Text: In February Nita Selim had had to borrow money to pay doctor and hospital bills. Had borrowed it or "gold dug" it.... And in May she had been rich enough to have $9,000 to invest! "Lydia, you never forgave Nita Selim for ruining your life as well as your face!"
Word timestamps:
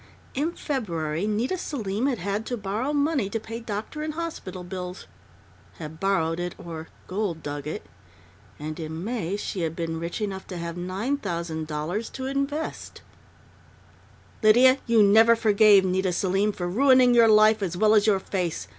In 0.33 0.53
February 0.53 1.27
Nita 1.27 1.59
Selim 1.59 2.07
had 2.07 2.17
had 2.17 2.43
to 2.47 2.57
borrow 2.57 2.91
money 2.91 3.29
to 3.29 3.39
pay 3.39 3.59
doctor 3.59 4.01
and 4.01 4.15
hospital 4.15 4.63
bills. 4.63 5.05
Had 5.73 5.99
borrowed 5.99 6.39
it 6.39 6.55
or 6.57 6.87
"gold 7.05 7.43
dug" 7.43 7.67
it.... 7.67 7.85
And 8.57 8.79
in 8.79 9.03
May 9.03 9.37
she 9.37 9.61
had 9.61 9.75
been 9.75 9.99
rich 9.99 10.19
enough 10.19 10.47
to 10.47 10.57
have 10.57 10.75
$9,000 10.75 12.11
to 12.13 12.25
invest! 12.25 13.01
"Lydia, 14.41 14.79
you 14.87 15.03
never 15.03 15.35
forgave 15.35 15.85
Nita 15.85 16.13
Selim 16.13 16.51
for 16.51 16.67
ruining 16.67 17.13
your 17.13 17.27
life 17.27 17.61
as 17.61 17.77
well 17.77 17.93
as 17.93 18.07
your 18.07 18.19
face!" 18.19 18.67